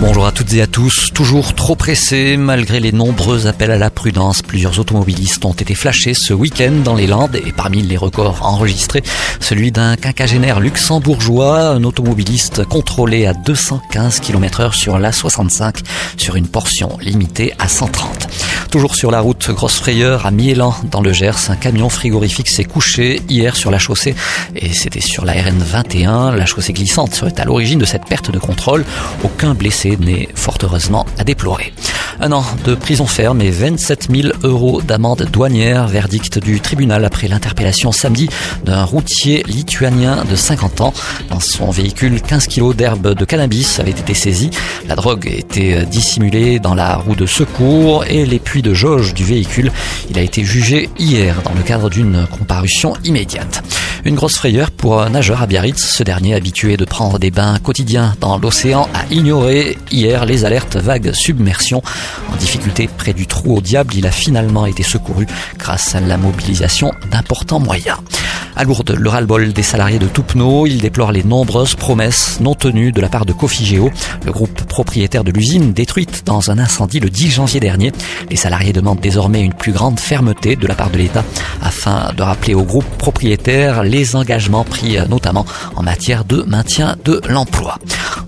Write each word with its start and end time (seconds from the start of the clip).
Bonjour 0.00 0.26
à 0.26 0.32
toutes 0.32 0.52
et 0.54 0.60
à 0.60 0.66
tous. 0.66 1.12
Toujours 1.14 1.54
trop 1.54 1.76
pressé, 1.76 2.36
malgré 2.36 2.80
les 2.80 2.90
nombreux 2.90 3.46
appels 3.46 3.70
à 3.70 3.78
la 3.78 3.90
prudence, 3.90 4.42
plusieurs 4.42 4.80
automobilistes 4.80 5.44
ont 5.44 5.52
été 5.52 5.74
flashés 5.74 6.14
ce 6.14 6.34
week-end 6.34 6.72
dans 6.84 6.96
les 6.96 7.06
Landes 7.06 7.36
et 7.36 7.52
parmi 7.52 7.80
les 7.80 7.96
records 7.96 8.42
enregistrés, 8.42 9.04
celui 9.40 9.70
d'un 9.70 9.96
quinquagénaire 9.96 10.58
luxembourgeois, 10.58 11.68
un 11.68 11.84
automobiliste 11.84 12.64
contrôlé 12.64 13.26
à 13.26 13.34
215 13.34 14.20
km 14.20 14.60
heure 14.60 14.74
sur 14.74 14.98
la 14.98 15.12
65 15.12 15.78
sur 16.16 16.34
une 16.34 16.48
portion 16.48 16.98
limitée 17.00 17.54
à 17.60 17.68
130. 17.68 18.28
Toujours 18.74 18.96
sur 18.96 19.12
la 19.12 19.20
route, 19.20 19.52
grosse 19.52 19.76
frayeur 19.76 20.26
à 20.26 20.32
Miélan 20.32 20.74
dans 20.90 21.00
le 21.00 21.12
Gers, 21.12 21.48
un 21.48 21.54
camion 21.54 21.88
frigorifique 21.88 22.48
s'est 22.48 22.64
couché 22.64 23.22
hier 23.28 23.54
sur 23.54 23.70
la 23.70 23.78
chaussée 23.78 24.16
et 24.56 24.72
c'était 24.72 25.00
sur 25.00 25.24
la 25.24 25.32
RN 25.34 25.58
21. 25.58 26.34
La 26.34 26.44
chaussée 26.44 26.72
glissante 26.72 27.14
serait 27.14 27.40
à 27.40 27.44
l'origine 27.44 27.78
de 27.78 27.84
cette 27.84 28.04
perte 28.04 28.32
de 28.32 28.38
contrôle. 28.40 28.84
Aucun 29.22 29.54
blessé 29.54 29.96
n'est 30.00 30.28
fort 30.34 30.58
heureusement 30.60 31.06
à 31.18 31.22
déplorer. 31.22 31.72
Un 32.20 32.32
an 32.32 32.44
de 32.64 32.74
prison 32.74 33.06
ferme 33.06 33.40
et 33.40 33.50
27 33.50 34.08
000 34.10 34.28
euros 34.42 34.80
d'amende 34.82 35.26
douanière, 35.32 35.88
verdict 35.88 36.38
du 36.38 36.60
tribunal 36.60 37.04
après 37.04 37.28
l'interpellation 37.28 37.92
samedi 37.92 38.28
d'un 38.64 38.84
routier 38.84 39.42
lituanien 39.46 40.24
de 40.24 40.36
50 40.36 40.80
ans. 40.80 40.94
Dans 41.28 41.40
son 41.40 41.70
véhicule, 41.70 42.20
15 42.22 42.46
kilos 42.46 42.76
d'herbe 42.76 43.14
de 43.14 43.24
cannabis 43.24 43.80
avaient 43.80 43.90
été 43.90 44.14
saisis. 44.14 44.50
La 44.88 44.94
drogue 44.94 45.26
était 45.26 45.84
dissimulée 45.86 46.60
dans 46.60 46.74
la 46.74 46.96
roue 46.96 47.16
de 47.16 47.26
secours 47.26 48.04
et 48.06 48.26
les 48.26 48.38
puits 48.38 48.62
de 48.62 48.74
jauge 48.74 49.14
du 49.14 49.24
véhicule. 49.24 49.72
Il 50.10 50.18
a 50.18 50.22
été 50.22 50.44
jugé 50.44 50.88
hier 50.98 51.42
dans 51.42 51.54
le 51.54 51.62
cadre 51.62 51.90
d'une 51.90 52.26
comparution 52.26 52.94
immédiate. 53.04 53.62
Une 54.06 54.16
grosse 54.16 54.36
frayeur 54.36 54.70
pour 54.70 55.00
un 55.00 55.08
nageur 55.08 55.40
à 55.40 55.46
Biarritz. 55.46 55.82
Ce 55.82 56.02
dernier, 56.02 56.34
habitué 56.34 56.76
de 56.76 56.84
prendre 56.84 57.18
des 57.18 57.30
bains 57.30 57.58
quotidiens 57.58 58.14
dans 58.20 58.36
l'océan, 58.36 58.86
a 58.92 59.10
ignoré 59.10 59.78
hier 59.90 60.26
les 60.26 60.44
alertes 60.44 60.76
vagues 60.76 61.12
submersion. 61.12 61.82
En 62.30 62.36
difficulté 62.36 62.86
près 62.98 63.14
du 63.14 63.26
trou 63.26 63.56
au 63.56 63.60
diable, 63.62 63.94
il 63.94 64.06
a 64.06 64.10
finalement 64.10 64.66
été 64.66 64.82
secouru 64.82 65.26
grâce 65.56 65.94
à 65.94 66.00
la 66.00 66.18
mobilisation 66.18 66.92
d'importants 67.10 67.60
moyens. 67.60 67.96
À 68.56 68.62
Lourdes, 68.62 68.94
le 68.96 69.08
ras-le-bol 69.08 69.52
des 69.52 69.64
salariés 69.64 69.98
de 69.98 70.06
Toupneau, 70.06 70.66
il 70.66 70.80
déplore 70.80 71.10
les 71.10 71.24
nombreuses 71.24 71.74
promesses 71.74 72.38
non 72.40 72.54
tenues 72.54 72.92
de 72.92 73.00
la 73.00 73.08
part 73.08 73.26
de 73.26 73.32
Cofigeo, 73.32 73.90
le 74.24 74.30
groupe 74.30 74.62
propriétaire 74.62 75.24
de 75.24 75.32
l'usine 75.32 75.72
détruite 75.72 76.22
dans 76.24 76.52
un 76.52 76.58
incendie 76.58 77.00
le 77.00 77.10
10 77.10 77.30
janvier 77.30 77.58
dernier. 77.58 77.90
Les 78.30 78.36
salariés 78.36 78.72
demandent 78.72 79.00
désormais 79.00 79.42
une 79.42 79.54
plus 79.54 79.72
grande 79.72 79.98
fermeté 79.98 80.54
de 80.54 80.68
la 80.68 80.76
part 80.76 80.90
de 80.90 80.98
l'État 80.98 81.24
afin 81.62 82.12
de 82.16 82.22
rappeler 82.22 82.54
au 82.54 82.62
groupe 82.62 82.88
propriétaire 82.96 83.82
les 83.82 84.14
engagements 84.14 84.64
pris 84.64 84.98
notamment 85.08 85.46
en 85.74 85.82
matière 85.82 86.24
de 86.24 86.42
maintien 86.42 86.94
de 87.04 87.20
l'emploi. 87.28 87.78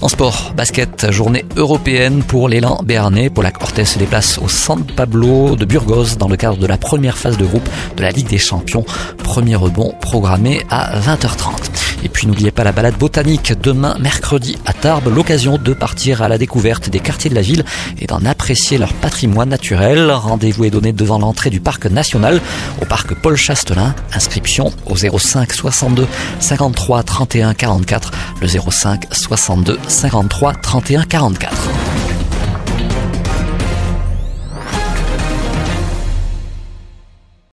En 0.07 0.31
basket, 0.55 1.11
journée 1.11 1.45
européenne 1.57 2.23
pour 2.23 2.49
l'élan 2.49 2.81
béarnais. 2.85 3.29
Paula 3.29 3.51
Cortés 3.51 3.85
se 3.85 3.99
déplace 3.99 4.39
au 4.39 4.47
San 4.47 4.85
Pablo 4.85 5.57
de 5.57 5.65
Burgos 5.65 6.15
dans 6.17 6.29
le 6.29 6.37
cadre 6.37 6.59
de 6.59 6.67
la 6.69 6.79
première 6.79 7.19
phase 7.19 7.37
de 7.37 7.45
groupe 7.45 7.69
de 7.97 8.03
la 8.03 8.13
Ligue 8.13 8.29
des 8.29 8.39
Champions. 8.39 8.85
Premier 9.19 9.57
rebond 9.57 9.95
programmé 10.01 10.63
à 10.71 11.01
20h30. 11.01 11.86
Et 12.03 12.09
puis 12.09 12.27
n'oubliez 12.27 12.51
pas 12.51 12.65
la 12.65 12.73
balade 12.73 12.97
botanique 12.97 13.55
demain 13.63 13.97
mercredi 13.99 14.59
à 14.67 14.73
Tarbes, 14.73 15.13
l'occasion 15.15 15.59
de 15.59 15.73
partir 15.73 16.23
à 16.23 16.29
la 16.29 16.39
découverte 16.39 16.91
des 16.91 17.01
quartiers 17.01 17.31
de 17.31 17.35
la 17.35 17.43
ville 17.43 17.65
et 17.99 18.07
d'en 18.07 18.25
apprécier 18.25 18.79
leur 18.79 18.93
patrimoine 18.93 19.49
naturel. 19.49 20.11
Rendez-vous 20.11 20.65
est 20.65 20.71
donné 20.71 20.93
devant 20.93 21.19
l'entrée 21.19 21.51
du 21.51 21.61
parc 21.61 21.87
national 21.87 22.41
au 22.81 22.85
parc 22.85 23.15
Paul 23.15 23.37
Chastelin. 23.37 23.95
Inscription 24.15 24.73
au 24.87 24.97
05 24.97 25.53
62 25.53 26.07
53 26.41 27.03
31 27.03 27.55
44, 27.55 28.11
le 28.41 28.49
05 28.49 29.07
62 29.11 29.79
53 29.89 30.55
31 30.55 31.05
44. 31.05 31.86